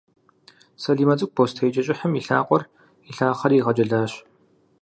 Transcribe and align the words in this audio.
Салимэ 0.81 1.15
цӏыкӏу 1.19 1.33
бостеикӏэ 1.37 1.83
кӏыхьым 1.85 2.13
и 2.19 2.21
лъакъуэр 2.25 2.63
илъахъэри 3.09 3.57
игъэджэлащ. 3.59 4.13